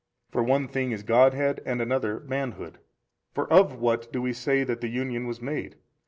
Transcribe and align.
for 0.31 0.41
one 0.41 0.67
thing 0.67 0.89
is 0.91 1.03
Godhead, 1.03 1.61
and 1.63 1.79
another 1.79 2.21
manhood. 2.21 2.79
For 3.35 3.47
of 3.53 3.75
what 3.75 4.11
do 4.11 4.19
we 4.19 4.33
say 4.33 4.63
that 4.63 4.81
the 4.81 4.89
Union 4.89 5.27
was 5.27 5.43
made? 5.43 5.75